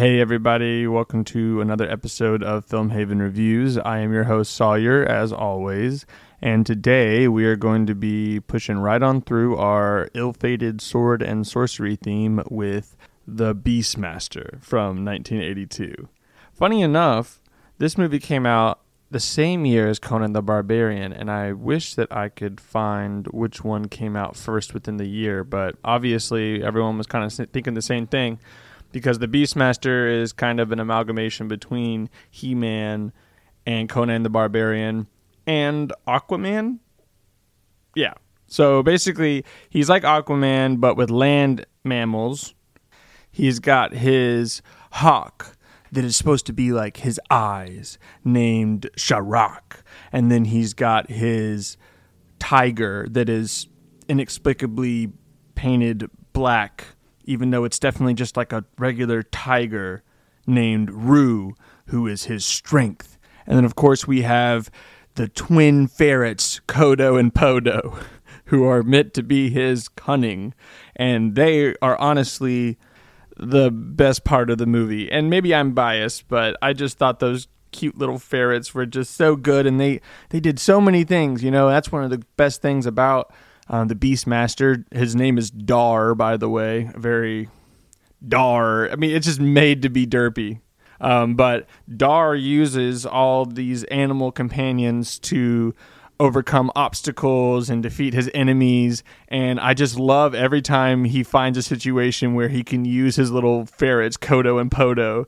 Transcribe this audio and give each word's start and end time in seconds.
Hey, 0.00 0.18
everybody, 0.18 0.86
welcome 0.86 1.24
to 1.24 1.60
another 1.60 1.86
episode 1.86 2.42
of 2.42 2.64
Film 2.64 2.88
Haven 2.88 3.20
Reviews. 3.20 3.76
I 3.76 3.98
am 3.98 4.14
your 4.14 4.24
host, 4.24 4.54
Sawyer, 4.54 5.04
as 5.04 5.30
always, 5.30 6.06
and 6.40 6.64
today 6.64 7.28
we 7.28 7.44
are 7.44 7.54
going 7.54 7.84
to 7.84 7.94
be 7.94 8.40
pushing 8.40 8.78
right 8.78 9.02
on 9.02 9.20
through 9.20 9.58
our 9.58 10.08
ill 10.14 10.32
fated 10.32 10.80
sword 10.80 11.20
and 11.20 11.46
sorcery 11.46 11.96
theme 11.96 12.42
with 12.48 12.96
The 13.28 13.54
Beastmaster 13.54 14.62
from 14.62 15.04
1982. 15.04 16.08
Funny 16.54 16.80
enough, 16.80 17.38
this 17.76 17.98
movie 17.98 18.20
came 18.20 18.46
out 18.46 18.80
the 19.10 19.20
same 19.20 19.66
year 19.66 19.86
as 19.86 19.98
Conan 19.98 20.32
the 20.32 20.40
Barbarian, 20.40 21.12
and 21.12 21.30
I 21.30 21.52
wish 21.52 21.92
that 21.96 22.10
I 22.10 22.30
could 22.30 22.58
find 22.58 23.26
which 23.26 23.62
one 23.62 23.84
came 23.88 24.16
out 24.16 24.34
first 24.34 24.72
within 24.72 24.96
the 24.96 25.08
year, 25.08 25.44
but 25.44 25.76
obviously 25.84 26.64
everyone 26.64 26.96
was 26.96 27.06
kind 27.06 27.22
of 27.22 27.50
thinking 27.50 27.74
the 27.74 27.82
same 27.82 28.06
thing 28.06 28.38
because 28.92 29.18
the 29.18 29.28
Beastmaster 29.28 30.10
is 30.20 30.32
kind 30.32 30.60
of 30.60 30.72
an 30.72 30.80
amalgamation 30.80 31.48
between 31.48 32.10
He 32.30 32.54
Man 32.54 33.12
and 33.66 33.88
Conan 33.88 34.22
the 34.22 34.30
Barbarian 34.30 35.06
and 35.46 35.92
Aquaman. 36.06 36.78
Yeah. 37.94 38.14
So 38.46 38.82
basically, 38.82 39.44
he's 39.68 39.88
like 39.88 40.02
Aquaman, 40.02 40.80
but 40.80 40.96
with 40.96 41.10
land 41.10 41.66
mammals. 41.84 42.54
He's 43.30 43.60
got 43.60 43.94
his 43.94 44.60
hawk 44.90 45.56
that 45.92 46.04
is 46.04 46.16
supposed 46.16 46.46
to 46.46 46.52
be 46.52 46.72
like 46.72 46.98
his 46.98 47.20
eyes, 47.30 47.98
named 48.24 48.88
Sharak. 48.96 49.82
And 50.12 50.30
then 50.30 50.46
he's 50.46 50.74
got 50.74 51.10
his 51.10 51.76
tiger 52.38 53.06
that 53.10 53.28
is 53.28 53.68
inexplicably 54.08 55.12
painted 55.54 56.10
black 56.32 56.86
even 57.30 57.50
though 57.50 57.62
it's 57.62 57.78
definitely 57.78 58.14
just 58.14 58.36
like 58.36 58.52
a 58.52 58.64
regular 58.76 59.22
tiger 59.22 60.02
named 60.48 60.90
Ruh, 60.90 61.52
who 61.86 62.08
is 62.08 62.24
his 62.24 62.44
strength. 62.44 63.16
And 63.46 63.56
then, 63.56 63.64
of 63.64 63.76
course, 63.76 64.04
we 64.04 64.22
have 64.22 64.68
the 65.14 65.28
twin 65.28 65.86
ferrets, 65.86 66.60
Kodo 66.66 67.18
and 67.18 67.32
Podo, 67.32 68.02
who 68.46 68.64
are 68.64 68.82
meant 68.82 69.14
to 69.14 69.22
be 69.22 69.48
his 69.48 69.88
cunning. 69.88 70.54
And 70.96 71.36
they 71.36 71.76
are 71.80 71.96
honestly 71.98 72.78
the 73.36 73.70
best 73.70 74.24
part 74.24 74.50
of 74.50 74.58
the 74.58 74.66
movie. 74.66 75.10
And 75.10 75.30
maybe 75.30 75.54
I'm 75.54 75.72
biased, 75.72 76.26
but 76.26 76.56
I 76.60 76.72
just 76.72 76.98
thought 76.98 77.20
those 77.20 77.46
cute 77.70 77.96
little 77.96 78.18
ferrets 78.18 78.74
were 78.74 78.84
just 78.84 79.14
so 79.14 79.36
good 79.36 79.64
and 79.64 79.78
they 79.78 80.00
they 80.30 80.40
did 80.40 80.58
so 80.58 80.80
many 80.80 81.04
things 81.04 81.44
you 81.44 81.52
know 81.52 81.68
that's 81.68 81.92
one 81.92 82.02
of 82.02 82.10
the 82.10 82.20
best 82.36 82.60
things 82.60 82.84
about 82.84 83.32
uh, 83.70 83.84
the 83.84 83.94
Beastmaster. 83.94 84.84
His 84.92 85.14
name 85.16 85.38
is 85.38 85.50
Dar, 85.50 86.14
by 86.14 86.36
the 86.36 86.48
way. 86.48 86.90
Very 86.96 87.48
Dar. 88.26 88.90
I 88.90 88.96
mean, 88.96 89.12
it's 89.12 89.26
just 89.26 89.40
made 89.40 89.82
to 89.82 89.88
be 89.88 90.06
derpy. 90.06 90.60
Um, 91.00 91.34
but 91.34 91.66
Dar 91.96 92.34
uses 92.34 93.06
all 93.06 93.46
these 93.46 93.84
animal 93.84 94.32
companions 94.32 95.18
to 95.20 95.74
overcome 96.18 96.70
obstacles 96.76 97.70
and 97.70 97.82
defeat 97.82 98.12
his 98.12 98.30
enemies. 98.34 99.02
And 99.28 99.58
I 99.58 99.72
just 99.72 99.98
love 99.98 100.34
every 100.34 100.60
time 100.60 101.04
he 101.04 101.22
finds 101.22 101.56
a 101.56 101.62
situation 101.62 102.34
where 102.34 102.48
he 102.48 102.62
can 102.62 102.84
use 102.84 103.16
his 103.16 103.30
little 103.30 103.64
ferrets, 103.64 104.18
Kodo 104.18 104.60
and 104.60 104.70
Podo, 104.70 105.26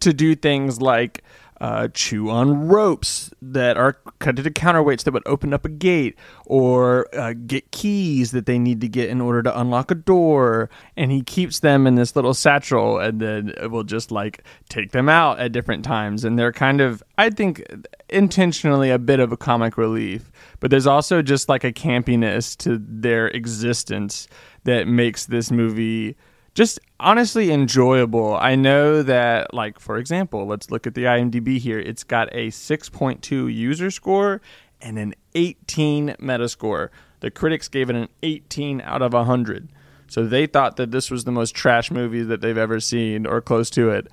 to 0.00 0.12
do 0.12 0.34
things 0.34 0.80
like 0.80 1.22
uh, 1.60 1.88
chew 1.94 2.30
on 2.30 2.68
ropes 2.68 3.30
that 3.40 3.76
are 3.76 3.94
cut 4.18 4.38
into 4.38 4.50
counterweights 4.50 5.04
that 5.04 5.12
would 5.12 5.26
open 5.26 5.54
up 5.54 5.64
a 5.64 5.68
gate, 5.68 6.18
or 6.46 7.08
uh, 7.14 7.32
get 7.46 7.70
keys 7.70 8.32
that 8.32 8.46
they 8.46 8.58
need 8.58 8.80
to 8.80 8.88
get 8.88 9.08
in 9.08 9.20
order 9.20 9.42
to 9.42 9.60
unlock 9.60 9.90
a 9.90 9.94
door. 9.94 10.68
And 10.96 11.10
he 11.12 11.22
keeps 11.22 11.60
them 11.60 11.86
in 11.86 11.94
this 11.94 12.16
little 12.16 12.34
satchel, 12.34 12.98
and 12.98 13.20
then 13.20 13.54
will 13.70 13.84
just 13.84 14.10
like 14.10 14.42
take 14.68 14.92
them 14.92 15.08
out 15.08 15.38
at 15.38 15.52
different 15.52 15.84
times. 15.84 16.24
And 16.24 16.38
they're 16.38 16.52
kind 16.52 16.80
of, 16.80 17.02
I 17.18 17.30
think, 17.30 17.64
intentionally 18.08 18.90
a 18.90 18.98
bit 18.98 19.20
of 19.20 19.32
a 19.32 19.36
comic 19.36 19.78
relief. 19.78 20.30
But 20.60 20.70
there's 20.70 20.86
also 20.86 21.22
just 21.22 21.48
like 21.48 21.64
a 21.64 21.72
campiness 21.72 22.56
to 22.58 22.80
their 22.80 23.28
existence 23.28 24.28
that 24.64 24.88
makes 24.88 25.26
this 25.26 25.50
movie 25.50 26.16
just 26.54 26.80
honestly 27.00 27.50
enjoyable. 27.50 28.36
I 28.36 28.54
know 28.54 29.02
that, 29.02 29.52
like, 29.52 29.80
for 29.80 29.98
example, 29.98 30.46
let's 30.46 30.70
look 30.70 30.86
at 30.86 30.94
the 30.94 31.04
IMDb 31.04 31.58
here. 31.58 31.78
It's 31.78 32.04
got 32.04 32.28
a 32.32 32.48
6.2 32.48 33.52
user 33.52 33.90
score 33.90 34.40
and 34.80 34.98
an 34.98 35.14
18 35.34 36.16
Metascore. 36.20 36.90
The 37.20 37.30
critics 37.30 37.68
gave 37.68 37.90
it 37.90 37.96
an 37.96 38.08
18 38.22 38.80
out 38.82 39.02
of 39.02 39.12
100. 39.12 39.68
So 40.06 40.26
they 40.26 40.46
thought 40.46 40.76
that 40.76 40.90
this 40.92 41.10
was 41.10 41.24
the 41.24 41.32
most 41.32 41.54
trash 41.54 41.90
movie 41.90 42.22
that 42.22 42.40
they've 42.40 42.56
ever 42.56 42.78
seen 42.78 43.26
or 43.26 43.40
close 43.40 43.70
to 43.70 43.90
it, 43.90 44.06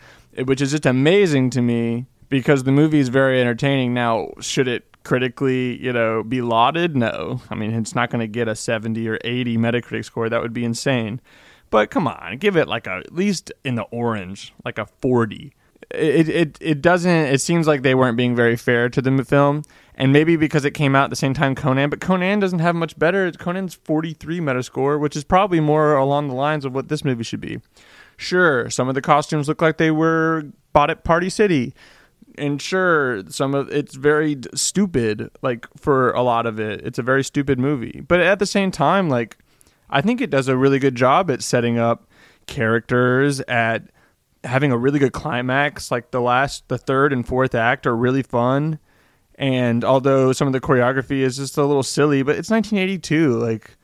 which 0.46 0.62
is 0.62 0.72
just 0.72 0.86
amazing 0.86 1.50
to 1.52 1.62
me 1.62 2.08
because 2.30 2.64
the 2.64 2.72
movie 2.72 3.00
is 3.00 3.10
very 3.10 3.40
entertaining. 3.40 3.94
Now, 3.94 4.32
should 4.40 4.68
it 4.68 4.86
critically, 5.04 5.78
you 5.84 5.92
know, 5.92 6.24
be 6.24 6.42
lauded? 6.42 6.96
No. 6.96 7.42
I 7.50 7.56
mean, 7.56 7.74
it's 7.74 7.94
not 7.94 8.10
going 8.10 8.22
to 8.22 8.28
get 8.28 8.48
a 8.48 8.56
70 8.56 9.08
or 9.08 9.20
80 9.24 9.58
Metacritic 9.58 10.06
score. 10.06 10.30
That 10.30 10.42
would 10.42 10.54
be 10.54 10.64
insane. 10.64 11.20
But 11.72 11.90
come 11.90 12.08
on, 12.08 12.38
give 12.38 12.58
it 12.58 12.68
like 12.68 12.86
a 12.86 13.02
at 13.06 13.16
least 13.16 13.52
in 13.64 13.76
the 13.76 13.84
orange, 13.84 14.54
like 14.64 14.78
a 14.78 14.86
forty. 14.86 15.54
It 15.90 16.30
it 16.30 16.58
it 16.62 16.82
doesn't. 16.82 17.10
It 17.10 17.42
seems 17.42 17.66
like 17.66 17.82
they 17.82 17.96
weren't 17.96 18.18
being 18.18 18.36
very 18.36 18.58
fair 18.58 18.90
to 18.90 19.02
the 19.02 19.26
film, 19.26 19.64
and 19.96 20.14
maybe 20.14 20.36
because 20.36 20.66
it 20.66 20.72
came 20.72 20.96
out 20.96 21.06
at 21.06 21.10
the 21.10 21.16
same 21.16 21.34
time 21.34 21.56
Conan, 21.56 21.90
but 21.90 22.02
Conan 22.02 22.40
doesn't 22.40 22.60
have 22.60 22.76
much 22.76 23.00
better. 23.00 23.32
Conan's 23.32 23.74
forty 23.74 24.14
three 24.14 24.40
Metascore, 24.40 25.00
which 25.00 25.16
is 25.16 25.24
probably 25.24 25.62
more 25.62 25.96
along 25.96 26.28
the 26.28 26.36
lines 26.36 26.66
of 26.66 26.76
what 26.76 26.90
this 26.90 27.04
movie 27.04 27.24
should 27.24 27.42
be. 27.42 27.60
Sure, 28.18 28.70
some 28.70 28.88
of 28.88 28.94
the 28.94 29.02
costumes 29.02 29.48
look 29.48 29.62
like 29.62 29.78
they 29.78 29.92
were 29.92 30.44
bought 30.74 30.90
at 30.90 31.04
Party 31.04 31.30
City 31.30 31.74
and 32.38 32.62
sure 32.62 33.24
some 33.28 33.54
of 33.54 33.70
it's 33.70 33.96
very 33.96 34.38
stupid 34.54 35.30
like 35.42 35.68
for 35.76 36.12
a 36.12 36.22
lot 36.22 36.46
of 36.46 36.62
it 36.62 36.80
it's 36.86 36.98
a 36.98 37.04
very 37.04 37.26
stupid 37.26 37.60
movie 37.60 38.02
but 38.08 38.22
at 38.22 38.40
the 38.40 38.46
same 38.46 38.72
time 38.72 39.10
like 39.10 39.38
I 39.92 40.02
think 40.02 40.22
it 40.22 40.30
does 40.30 40.48
a 40.48 40.58
really 40.58 40.80
good 40.80 40.96
job 40.96 41.30
at 41.30 41.44
setting 41.44 41.78
up 41.78 42.10
characters 42.48 43.40
at 43.42 43.84
having 44.44 44.72
a 44.72 44.78
really 44.78 45.00
good 45.00 45.14
climax. 45.14 45.92
Like 45.92 46.12
the 46.12 46.22
last, 46.22 46.68
the 46.68 46.78
third 46.78 47.14
and 47.14 47.28
fourth 47.28 47.56
act 47.56 47.86
are 47.86 47.96
really 47.96 48.24
fun. 48.24 48.80
And 49.36 49.84
although 49.84 50.34
some 50.34 50.48
of 50.48 50.54
the 50.54 50.62
choreography 50.62 51.22
is 51.22 51.38
just 51.38 51.58
a 51.58 51.66
little 51.66 51.84
silly, 51.84 52.24
but 52.24 52.36
it's 52.38 52.50
1982. 52.50 53.34
Like, 53.34 53.76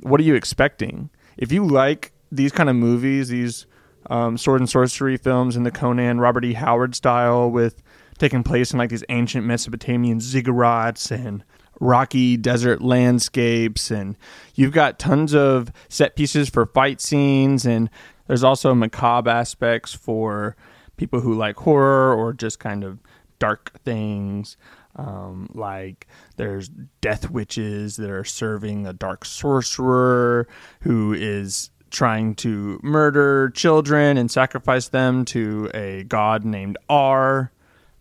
what 0.00 0.20
are 0.20 0.24
you 0.24 0.34
expecting? 0.34 1.10
If 1.36 1.52
you 1.52 1.66
like 1.66 2.12
these 2.32 2.52
kind 2.52 2.68
of 2.68 2.76
movies, 2.76 3.28
these 3.28 3.66
um, 4.10 4.36
sword 4.36 4.60
and 4.60 4.68
sorcery 4.68 5.16
films 5.16 5.56
in 5.56 5.62
the 5.62 5.70
Conan 5.70 6.20
Robert 6.20 6.44
E. 6.44 6.54
Howard 6.54 6.94
style, 6.94 7.50
with 7.50 7.82
taking 8.18 8.42
place 8.42 8.72
in 8.72 8.78
like 8.78 8.90
these 8.90 9.04
ancient 9.08 9.46
Mesopotamian 9.46 10.20
ziggurats 10.20 11.10
and 11.10 11.44
rocky 11.80 12.36
desert 12.36 12.80
landscapes 12.80 13.90
and 13.90 14.16
you've 14.54 14.72
got 14.72 14.98
tons 14.98 15.34
of 15.34 15.70
set 15.88 16.16
pieces 16.16 16.48
for 16.48 16.66
fight 16.66 17.00
scenes 17.00 17.66
and 17.66 17.90
there's 18.26 18.44
also 18.44 18.74
macabre 18.74 19.30
aspects 19.30 19.92
for 19.94 20.56
people 20.96 21.20
who 21.20 21.34
like 21.34 21.56
horror 21.56 22.14
or 22.14 22.32
just 22.32 22.58
kind 22.58 22.84
of 22.84 22.98
dark 23.38 23.72
things. 23.84 24.56
Um, 24.96 25.50
like 25.52 26.06
there's 26.36 26.70
death 27.00 27.30
witches 27.30 27.96
that 27.96 28.10
are 28.10 28.24
serving 28.24 28.86
a 28.86 28.94
dark 28.94 29.24
sorcerer 29.26 30.48
who 30.80 31.12
is 31.12 31.70
trying 31.90 32.34
to 32.36 32.80
murder 32.82 33.50
children 33.50 34.16
and 34.16 34.30
sacrifice 34.30 34.88
them 34.88 35.24
to 35.26 35.70
a 35.74 36.04
god 36.04 36.44
named 36.44 36.78
Ar 36.88 37.52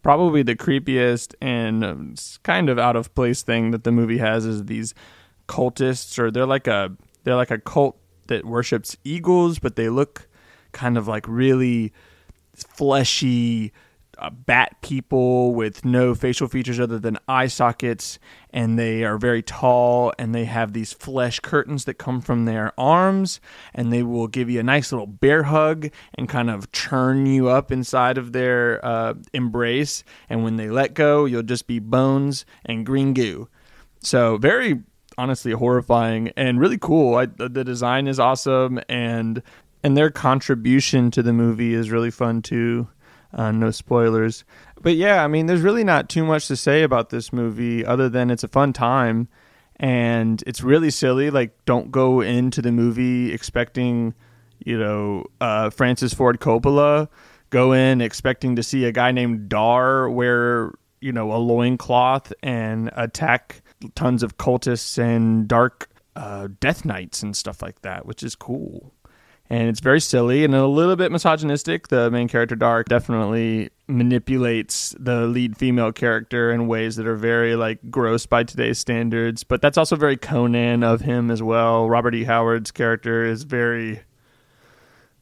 probably 0.05 0.43
the 0.43 0.55
creepiest 0.55 1.33
and 1.41 1.83
um, 1.83 2.13
kind 2.43 2.69
of 2.69 2.77
out 2.77 2.95
of 2.95 3.11
place 3.15 3.41
thing 3.41 3.71
that 3.71 3.83
the 3.83 3.91
movie 3.91 4.19
has 4.19 4.45
is 4.45 4.65
these 4.65 4.93
cultists 5.47 6.19
or 6.19 6.29
they're 6.29 6.45
like 6.45 6.67
a 6.67 6.95
they're 7.23 7.35
like 7.35 7.49
a 7.49 7.57
cult 7.57 7.97
that 8.27 8.45
worships 8.45 8.95
eagles 9.03 9.57
but 9.57 9.75
they 9.75 9.89
look 9.89 10.27
kind 10.73 10.95
of 10.95 11.07
like 11.07 11.27
really 11.27 11.91
fleshy 12.53 13.73
uh, 14.17 14.29
bat 14.29 14.81
people 14.81 15.53
with 15.53 15.85
no 15.85 16.15
facial 16.15 16.47
features 16.47 16.79
other 16.79 16.99
than 16.99 17.17
eye 17.27 17.47
sockets, 17.47 18.19
and 18.51 18.77
they 18.79 19.03
are 19.03 19.17
very 19.17 19.41
tall, 19.41 20.13
and 20.17 20.33
they 20.33 20.45
have 20.45 20.73
these 20.73 20.93
flesh 20.93 21.39
curtains 21.39 21.85
that 21.85 21.95
come 21.95 22.21
from 22.21 22.45
their 22.45 22.73
arms, 22.79 23.39
and 23.73 23.91
they 23.91 24.03
will 24.03 24.27
give 24.27 24.49
you 24.49 24.59
a 24.59 24.63
nice 24.63 24.91
little 24.91 25.07
bear 25.07 25.43
hug 25.43 25.89
and 26.15 26.29
kind 26.29 26.49
of 26.49 26.71
churn 26.71 27.25
you 27.25 27.49
up 27.49 27.71
inside 27.71 28.17
of 28.17 28.31
their 28.31 28.83
uh, 28.85 29.13
embrace. 29.33 30.03
And 30.29 30.43
when 30.43 30.55
they 30.55 30.69
let 30.69 30.93
go, 30.93 31.25
you'll 31.25 31.43
just 31.43 31.67
be 31.67 31.79
bones 31.79 32.45
and 32.65 32.85
green 32.85 33.13
goo. 33.13 33.49
So 33.99 34.37
very 34.37 34.83
honestly 35.17 35.51
horrifying 35.51 36.31
and 36.35 36.59
really 36.59 36.77
cool. 36.77 37.15
I, 37.15 37.25
the 37.25 37.63
design 37.63 38.07
is 38.07 38.19
awesome, 38.19 38.79
and 38.89 39.41
and 39.83 39.95
their 39.95 40.09
contribution 40.09 41.11
to 41.11 41.21
the 41.21 41.33
movie 41.33 41.73
is 41.73 41.91
really 41.91 42.11
fun 42.11 42.41
too. 42.41 42.87
Uh, 43.35 43.51
no 43.51 43.69
spoilers. 43.69 44.45
But 44.81 44.95
yeah, 44.95 45.23
I 45.23 45.27
mean, 45.27 45.45
there's 45.45 45.61
really 45.61 45.83
not 45.83 46.07
too 46.07 46.23
much 46.23 46.47
to 46.47 46.55
say 46.55 46.83
about 46.83 47.09
this 47.09 47.33
movie 47.33 47.85
other 47.85 48.07
than 48.07 48.31
it's 48.31 48.45
a 48.45 48.47
fun 48.47 48.71
time 48.71 49.27
and 49.75 50.41
it's 50.47 50.61
really 50.63 50.89
silly. 50.89 51.29
Like, 51.29 51.53
don't 51.65 51.91
go 51.91 52.21
into 52.21 52.61
the 52.61 52.71
movie 52.71 53.33
expecting, 53.33 54.13
you 54.63 54.79
know, 54.79 55.25
uh, 55.41 55.69
Francis 55.69 56.13
Ford 56.13 56.39
Coppola 56.39 57.09
go 57.49 57.73
in 57.73 58.01
expecting 58.01 58.55
to 58.55 58.63
see 58.63 58.85
a 58.85 58.91
guy 58.91 59.11
named 59.11 59.49
Dar 59.49 60.09
wear, 60.09 60.71
you 61.01 61.11
know, 61.11 61.33
a 61.33 61.37
loincloth 61.37 62.31
and 62.41 62.89
attack 62.95 63.61
tons 63.95 64.23
of 64.23 64.37
cultists 64.37 64.97
and 64.97 65.47
dark 65.47 65.89
uh, 66.15 66.47
death 66.61 66.85
knights 66.85 67.21
and 67.21 67.35
stuff 67.35 67.61
like 67.61 67.81
that, 67.81 68.05
which 68.05 68.23
is 68.23 68.35
cool. 68.35 68.93
And 69.49 69.69
it's 69.69 69.79
very 69.79 70.01
silly 70.01 70.43
and 70.43 70.55
a 70.55 70.65
little 70.65 70.95
bit 70.95 71.11
misogynistic. 71.11 71.89
The 71.89 72.09
main 72.09 72.27
character, 72.27 72.55
Dark, 72.55 72.89
definitely 72.89 73.69
manipulates 73.87 74.95
the 74.99 75.27
lead 75.27 75.55
female 75.55 75.91
character 75.91 76.51
in 76.51 76.67
ways 76.67 76.95
that 76.95 77.05
are 77.05 77.15
very 77.15 77.55
like 77.55 77.79
gross 77.91 78.25
by 78.25 78.43
today's 78.43 78.79
standards. 78.79 79.43
But 79.43 79.61
that's 79.61 79.77
also 79.77 79.95
very 79.95 80.17
Conan 80.17 80.83
of 80.83 81.01
him 81.01 81.29
as 81.29 81.43
well. 81.43 81.87
Robert 81.87 82.15
E. 82.15 82.23
Howard's 82.23 82.71
character 82.71 83.23
is 83.23 83.43
very 83.43 84.01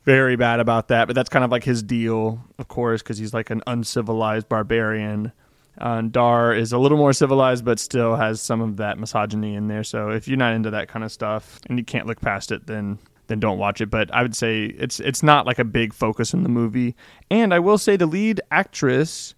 very 0.05 0.35
bad 0.35 0.59
about 0.59 0.89
that, 0.89 1.07
but 1.07 1.15
that's 1.15 1.29
kind 1.29 1.45
of 1.45 1.51
like 1.51 1.63
his 1.63 1.81
deal, 1.81 2.43
of 2.59 2.67
course, 2.67 3.01
because 3.01 3.17
he's 3.17 3.33
like 3.33 3.49
an 3.49 3.61
uncivilized 3.65 4.49
barbarian. 4.49 5.31
Uh, 5.77 6.01
Dar 6.01 6.53
is 6.53 6.73
a 6.73 6.77
little 6.77 6.97
more 6.97 7.13
civilized, 7.13 7.63
but 7.63 7.79
still 7.79 8.15
has 8.15 8.41
some 8.41 8.61
of 8.61 8.77
that 8.77 8.99
misogyny 8.99 9.55
in 9.55 9.67
there. 9.67 9.83
So 9.83 10.09
if 10.09 10.27
you're 10.27 10.37
not 10.37 10.53
into 10.53 10.71
that 10.71 10.89
kind 10.89 11.05
of 11.05 11.11
stuff 11.11 11.59
and 11.67 11.79
you 11.79 11.85
can't 11.85 12.05
look 12.05 12.19
past 12.19 12.51
it, 12.51 12.67
then 12.67 12.99
then 13.27 13.39
don't 13.39 13.57
watch 13.57 13.81
it. 13.81 13.89
But 13.89 14.13
I 14.13 14.21
would 14.21 14.35
say 14.35 14.65
it's 14.65 14.99
it's 14.99 15.23
not 15.23 15.45
like 15.45 15.59
a 15.59 15.65
big 15.65 15.93
focus 15.93 16.33
in 16.33 16.43
the 16.43 16.49
movie. 16.49 16.95
And 17.29 17.53
I 17.53 17.59
will 17.59 17.77
say 17.77 17.95
the 17.95 18.05
lead 18.05 18.41
actress, 18.51 19.35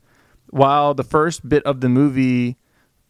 while 0.49 0.93
the 0.93 1.03
first 1.03 1.47
bit 1.47 1.63
of 1.63 1.81
the 1.81 1.89
movie 1.89 2.57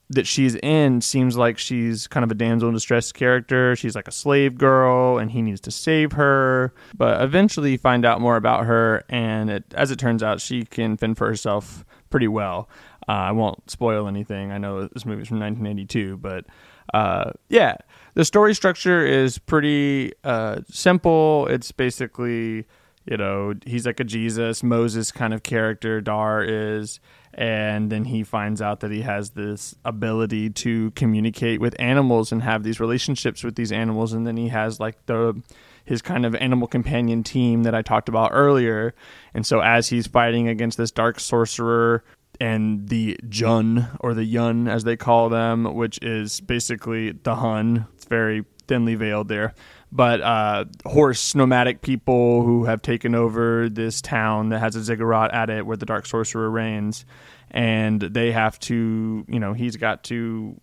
that 0.10 0.28
she's 0.28 0.56
in 0.56 1.02
seems 1.02 1.36
like 1.36 1.58
she's 1.58 2.08
kind 2.08 2.24
of 2.24 2.30
a 2.30 2.36
damsel 2.36 2.68
in 2.68 2.76
distress 2.76 3.12
character. 3.12 3.76
She's 3.76 3.96
like 3.96 4.08
a 4.08 4.12
slave 4.12 4.58
girl, 4.58 5.18
and 5.18 5.32
he 5.32 5.42
needs 5.42 5.62
to 5.62 5.72
save 5.72 6.12
her. 6.14 6.74
But 6.96 7.22
eventually, 7.22 7.78
find 7.78 8.06
out 8.06 8.22
more 8.22 8.36
about 8.36 8.66
her, 8.66 9.04
and 9.10 9.50
it, 9.50 9.64
as 9.74 9.92
it 9.92 10.00
turns 10.00 10.22
out, 10.22 10.42
she 10.42 10.64
can 10.66 10.98
fend 10.98 11.18
for 11.18 11.28
herself 11.28 11.86
pretty 12.10 12.28
well. 12.28 12.70
Uh, 13.08 13.12
I 13.12 13.32
won't 13.32 13.70
spoil 13.70 14.08
anything. 14.08 14.52
I 14.52 14.58
know 14.58 14.88
this 14.88 15.06
movie's 15.06 15.28
from 15.28 15.40
1982, 15.40 16.18
but 16.18 16.46
uh, 16.94 17.32
yeah, 17.50 17.76
the 18.14 18.26
story 18.26 18.56
structure 18.56 19.06
is 19.06 19.38
pretty 19.38 20.14
uh, 20.24 20.62
simple. 20.70 21.48
It's 21.48 21.72
basically, 21.72 22.66
you 23.06 23.18
know, 23.18 23.54
he's 23.66 23.86
like 23.86 24.00
a 24.00 24.04
Jesus, 24.04 24.64
Moses 24.64 25.12
kind 25.12 25.34
of 25.34 25.44
character. 25.44 26.02
Dar 26.02 26.44
is, 26.44 27.00
and 27.34 27.92
then 27.92 28.06
he 28.06 28.24
finds 28.24 28.62
out 28.62 28.80
that 28.80 28.92
he 28.92 29.02
has 29.02 29.32
this 29.32 29.76
ability 29.84 30.50
to 30.52 30.92
communicate 30.92 31.60
with 31.60 31.76
animals 31.80 32.32
and 32.32 32.42
have 32.42 32.64
these 32.64 32.80
relationships 32.80 33.44
with 33.44 33.56
these 33.56 33.72
animals, 33.72 34.14
and 34.14 34.26
then 34.26 34.38
he 34.38 34.48
has 34.50 34.80
like 34.80 35.06
the 35.06 35.42
his 35.86 36.02
kind 36.02 36.26
of 36.26 36.34
animal 36.36 36.68
companion 36.68 37.24
team 37.24 37.64
that 37.64 37.76
I 37.76 37.84
talked 37.84 38.10
about 38.10 38.32
earlier. 38.34 38.96
And 39.36 39.46
so 39.46 39.60
as 39.60 39.90
he's 39.90 40.08
fighting 40.08 40.48
against 40.48 40.80
this 40.80 40.90
dark 40.92 41.20
sorcerer 41.20 42.04
and 42.40 42.90
the 42.90 43.20
Jun 43.30 43.88
or 44.00 44.14
the 44.14 44.24
Yun 44.24 44.68
as 44.68 44.84
they 44.84 44.98
call 44.98 45.30
them, 45.30 45.76
which 45.76 46.00
is 46.02 46.42
basically 46.42 47.12
the 47.12 47.36
Hun. 47.36 47.88
It's 47.96 48.06
very 48.06 48.46
thinly 48.68 48.96
veiled 48.96 49.28
there. 49.28 49.54
But 49.92 50.22
uh, 50.22 50.66
horse 50.86 51.36
nomadic 51.36 51.82
people 51.82 52.44
who 52.44 52.66
have 52.66 52.82
taken 52.82 53.16
over 53.16 53.70
this 53.70 54.02
town 54.02 54.50
that 54.50 54.60
has 54.60 54.76
a 54.76 54.84
ziggurat 54.84 55.32
at 55.32 55.50
it 55.50 55.66
where 55.66 55.78
the 55.78 55.86
dark 55.86 56.06
sorcerer 56.06 56.50
reigns. 56.50 57.06
And 57.52 58.02
they 58.02 58.32
have 58.32 58.60
to, 58.62 59.26
you 59.28 59.40
know, 59.40 59.54
he's 59.54 59.78
got 59.78 60.04
to 60.06 60.60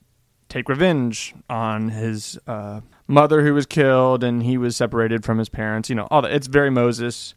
take 0.48 0.68
revenge 0.68 1.34
on 1.48 1.88
his 1.88 2.38
uh, 2.46 2.82
mother 3.06 3.42
who 3.42 3.54
was 3.54 3.64
killed 3.64 4.22
and 4.22 4.42
he 4.42 4.58
was 4.58 4.76
separated 4.76 5.24
from 5.24 5.38
his 5.38 5.48
parents. 5.48 5.88
You 5.88 5.94
know, 5.94 6.08
all 6.10 6.20
that. 6.22 6.32
It's 6.32 6.46
very 6.46 6.70
Moses. 6.70 7.34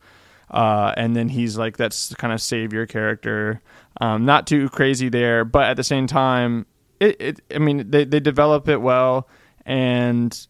Uh, 0.49 0.93
and 0.95 1.15
then 1.15 1.29
he's 1.29 1.57
like 1.57 1.77
that's 1.77 2.13
kind 2.15 2.33
of 2.33 2.41
savior 2.41 2.85
character. 2.85 3.61
Um, 3.99 4.25
not 4.25 4.47
too 4.47 4.69
crazy 4.69 5.09
there, 5.09 5.43
but 5.45 5.65
at 5.65 5.77
the 5.77 5.83
same 5.83 6.07
time, 6.07 6.65
it, 6.99 7.19
it 7.19 7.41
I 7.53 7.59
mean 7.59 7.89
they 7.89 8.05
they 8.05 8.19
develop 8.19 8.67
it 8.69 8.81
well, 8.81 9.27
and 9.65 10.47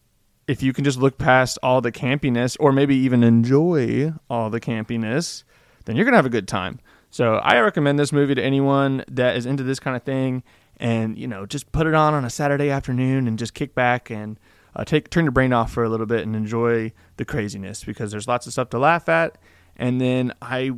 if 0.48 0.62
you 0.62 0.74
can 0.74 0.84
just 0.84 1.00
look 1.00 1.18
past 1.18 1.58
all 1.64 1.82
the 1.82 1.92
campiness, 1.92 2.58
or 2.60 2.72
maybe 2.72 2.96
even 2.96 3.24
enjoy 3.24 4.14
all 4.30 4.50
the 4.50 4.62
campiness, 4.62 5.44
then 5.86 5.96
you're 5.96 6.06
gonna 6.06 6.18
have 6.18 6.26
a 6.26 6.30
good 6.30 6.48
time. 6.48 6.80
So 7.10 7.36
I 7.36 7.60
recommend 7.60 7.98
this 7.98 8.12
movie 8.12 8.36
to 8.36 8.44
anyone 8.44 9.06
that 9.08 9.38
is 9.38 9.46
into 9.46 9.64
this 9.64 9.80
kind 9.80 9.96
of 9.96 10.04
thing, 10.04 10.44
and 10.78 11.18
you 11.18 11.28
know 11.28 11.46
just 11.46 11.72
put 11.72 11.88
it 11.88 11.94
on 11.94 12.14
on 12.14 12.26
a 12.26 12.30
Saturday 12.30 12.70
afternoon 12.70 13.28
and 13.28 13.40
just 13.40 13.54
kick 13.54 13.74
back 13.76 14.10
and. 14.10 14.40
Uh, 14.78 14.84
take 14.84 15.10
turn 15.10 15.24
your 15.24 15.32
brain 15.32 15.54
off 15.54 15.72
for 15.72 15.86
a 15.86 15.90
little 15.90 16.06
bit 16.06 16.24
and 16.24 16.36
enjoy 16.36 16.92
the 17.16 17.24
craziness 17.24 17.86
because 17.86 18.12
there's 18.12 18.28
lots 18.28 18.46
of 18.46 18.52
stuff 18.52 18.70
to 18.70 18.78
laugh 18.78 19.08
at 19.08 19.38
and 19.78 20.00
then 20.00 20.34
I 20.42 20.72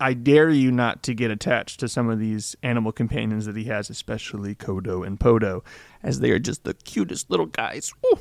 I 0.00 0.12
dare 0.12 0.50
you 0.50 0.72
not 0.72 1.02
to 1.04 1.14
get 1.14 1.30
attached 1.30 1.80
to 1.80 1.88
some 1.88 2.10
of 2.10 2.18
these 2.18 2.56
animal 2.62 2.92
companions 2.92 3.46
that 3.46 3.56
he 3.56 3.64
has, 3.64 3.88
especially 3.88 4.54
Kodo 4.54 5.06
and 5.06 5.18
Podo, 5.18 5.62
as 6.02 6.20
they 6.20 6.30
are 6.30 6.38
just 6.38 6.64
the 6.64 6.74
cutest 6.74 7.30
little 7.30 7.46
guys. 7.46 7.92
Ooh. 8.06 8.18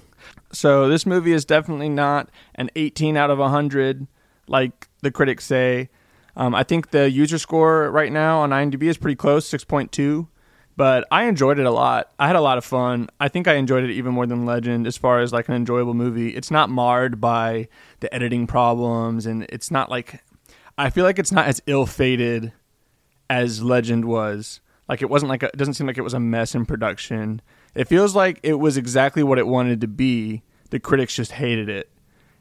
So 0.51 0.87
this 0.87 1.05
movie 1.05 1.33
is 1.33 1.45
definitely 1.45 1.89
not 1.89 2.29
an 2.55 2.69
18 2.75 3.17
out 3.17 3.31
of 3.31 3.39
100 3.39 4.07
like 4.47 4.87
the 5.01 5.11
critics 5.11 5.45
say. 5.45 5.89
Um, 6.35 6.55
I 6.55 6.63
think 6.63 6.91
the 6.91 7.09
user 7.09 7.37
score 7.37 7.91
right 7.91 8.11
now 8.11 8.39
on 8.39 8.51
IMDb 8.51 8.83
is 8.83 8.97
pretty 8.97 9.15
close, 9.15 9.49
6.2. 9.49 10.27
But 10.75 11.05
I 11.11 11.25
enjoyed 11.25 11.59
it 11.59 11.65
a 11.65 11.71
lot. 11.71 12.11
I 12.17 12.27
had 12.27 12.35
a 12.35 12.41
lot 12.41 12.57
of 12.57 12.65
fun. 12.65 13.09
I 13.19 13.27
think 13.27 13.47
I 13.47 13.55
enjoyed 13.55 13.83
it 13.83 13.91
even 13.91 14.13
more 14.13 14.25
than 14.25 14.45
Legend 14.45 14.87
as 14.87 14.97
far 14.97 15.19
as 15.19 15.31
like 15.31 15.47
an 15.47 15.53
enjoyable 15.53 15.93
movie. 15.93 16.29
It's 16.29 16.49
not 16.49 16.69
marred 16.69 17.21
by 17.21 17.67
the 17.99 18.13
editing 18.13 18.47
problems 18.47 19.25
and 19.25 19.43
it's 19.49 19.69
not 19.69 19.89
like 19.89 20.23
I 20.77 20.89
feel 20.89 21.03
like 21.03 21.19
it's 21.19 21.31
not 21.31 21.45
as 21.45 21.61
ill-fated 21.67 22.51
as 23.29 23.61
Legend 23.61 24.05
was. 24.05 24.61
Like 24.89 25.01
it 25.03 25.09
wasn't 25.09 25.29
like 25.29 25.43
a, 25.43 25.47
it 25.47 25.57
doesn't 25.57 25.75
seem 25.75 25.85
like 25.85 25.99
it 25.99 26.03
was 26.03 26.15
a 26.15 26.19
mess 26.19 26.55
in 26.55 26.65
production. 26.65 27.41
It 27.75 27.87
feels 27.87 28.15
like 28.15 28.39
it 28.41 28.55
was 28.55 28.75
exactly 28.75 29.21
what 29.23 29.37
it 29.37 29.47
wanted 29.47 29.81
to 29.81 29.87
be. 29.87 30.41
The 30.71 30.79
critics 30.79 31.15
just 31.15 31.33
hated 31.33 31.69
it. 31.69 31.89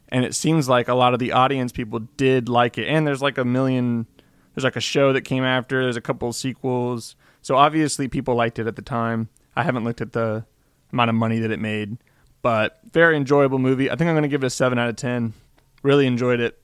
And 0.09 0.25
it 0.25 0.33
seems 0.33 0.67
like 0.67 0.87
a 0.87 0.95
lot 0.95 1.13
of 1.13 1.19
the 1.19 1.31
audience 1.31 1.71
people 1.71 1.99
did 2.17 2.49
like 2.49 2.79
it. 2.79 2.87
And 2.87 3.05
there's 3.05 3.21
like 3.21 3.37
a 3.37 3.45
million 3.45 4.07
there's 4.53 4.63
like 4.63 4.75
a 4.75 4.81
show 4.81 5.13
that 5.13 5.21
came 5.21 5.43
after, 5.43 5.83
there's 5.83 5.97
a 5.97 6.01
couple 6.01 6.29
of 6.29 6.35
sequels 6.35 7.15
so 7.43 7.55
obviously 7.55 8.07
people 8.07 8.33
liked 8.33 8.57
it 8.57 8.65
at 8.65 8.75
the 8.75 8.81
time. 8.81 9.29
I 9.55 9.61
haven't 9.61 9.83
looked 9.83 10.01
at 10.01 10.13
the 10.13 10.45
amount 10.91 11.09
of 11.09 11.15
money 11.15 11.37
that 11.39 11.51
it 11.51 11.59
made, 11.59 11.97
but 12.41 12.79
very 12.91 13.15
enjoyable 13.15 13.59
movie. 13.59 13.91
I 13.91 13.95
think 13.95 14.07
I'm 14.07 14.15
going 14.15 14.23
to 14.23 14.29
give 14.29 14.43
it 14.43 14.47
a 14.47 14.49
7 14.49 14.79
out 14.79 14.89
of 14.89 14.95
10. 14.95 15.33
Really 15.83 16.07
enjoyed 16.07 16.39
it. 16.39 16.59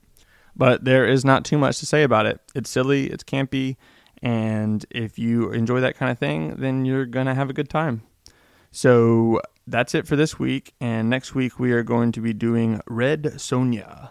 But 0.56 0.84
there 0.84 1.06
is 1.06 1.24
not 1.24 1.44
too 1.44 1.56
much 1.56 1.78
to 1.78 1.86
say 1.86 2.02
about 2.02 2.26
it. 2.26 2.40
It's 2.56 2.68
silly, 2.68 3.06
it's 3.06 3.22
campy, 3.22 3.76
and 4.20 4.84
if 4.90 5.18
you 5.18 5.52
enjoy 5.52 5.80
that 5.80 5.96
kind 5.96 6.10
of 6.10 6.18
thing, 6.18 6.56
then 6.56 6.84
you're 6.84 7.06
going 7.06 7.26
to 7.26 7.34
have 7.34 7.48
a 7.48 7.54
good 7.54 7.68
time. 7.68 8.02
So 8.72 9.40
that's 9.66 9.94
it 9.94 10.06
for 10.06 10.16
this 10.16 10.38
week, 10.38 10.74
and 10.80 11.08
next 11.08 11.34
week 11.34 11.58
we 11.58 11.72
are 11.72 11.82
going 11.82 12.12
to 12.12 12.20
be 12.20 12.32
doing 12.32 12.80
Red 12.86 13.22
Sonja. 13.36 14.10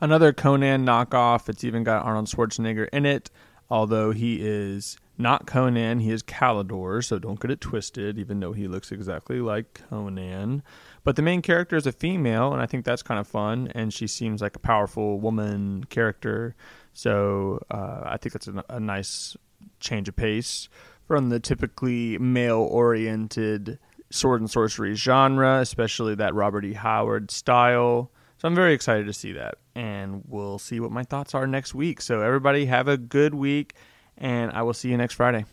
Another 0.00 0.32
Conan 0.32 0.86
knockoff. 0.86 1.48
It's 1.48 1.64
even 1.64 1.84
got 1.84 2.04
Arnold 2.04 2.26
Schwarzenegger 2.26 2.88
in 2.92 3.04
it, 3.04 3.30
although 3.68 4.12
he 4.12 4.38
is 4.40 4.96
not 5.18 5.46
Conan, 5.46 5.98
he 5.98 6.10
is 6.10 6.22
Kalidor, 6.22 7.04
so 7.04 7.18
don't 7.18 7.40
get 7.40 7.50
it 7.50 7.60
twisted, 7.60 8.18
even 8.18 8.38
though 8.38 8.52
he 8.52 8.68
looks 8.68 8.92
exactly 8.92 9.40
like 9.40 9.82
Conan. 9.90 10.62
But 11.02 11.16
the 11.16 11.22
main 11.22 11.42
character 11.42 11.76
is 11.76 11.86
a 11.86 11.92
female, 11.92 12.52
and 12.52 12.62
I 12.62 12.66
think 12.66 12.84
that's 12.84 13.02
kind 13.02 13.18
of 13.18 13.26
fun, 13.26 13.70
and 13.74 13.92
she 13.92 14.06
seems 14.06 14.40
like 14.40 14.54
a 14.54 14.60
powerful 14.60 15.18
woman 15.18 15.84
character. 15.84 16.54
So 16.92 17.64
uh, 17.70 18.02
I 18.04 18.16
think 18.16 18.32
that's 18.32 18.48
a, 18.48 18.64
a 18.68 18.80
nice 18.80 19.36
change 19.80 20.08
of 20.08 20.16
pace 20.16 20.68
from 21.06 21.30
the 21.30 21.40
typically 21.40 22.16
male 22.18 22.60
oriented 22.60 23.78
sword 24.10 24.40
and 24.40 24.50
sorcery 24.50 24.94
genre, 24.94 25.58
especially 25.60 26.14
that 26.14 26.34
Robert 26.34 26.64
E. 26.64 26.74
Howard 26.74 27.30
style. 27.30 28.10
So 28.38 28.46
I'm 28.46 28.54
very 28.54 28.72
excited 28.72 29.06
to 29.06 29.12
see 29.12 29.32
that. 29.32 29.56
And 29.74 30.22
we'll 30.28 30.58
see 30.58 30.80
what 30.80 30.92
my 30.92 31.02
thoughts 31.02 31.34
are 31.34 31.46
next 31.46 31.74
week. 31.74 32.00
So 32.00 32.20
everybody 32.20 32.66
have 32.66 32.86
a 32.86 32.96
good 32.96 33.34
week 33.34 33.74
and 34.18 34.50
I 34.52 34.62
will 34.62 34.74
see 34.74 34.88
you 34.88 34.96
next 34.96 35.14
Friday. 35.14 35.44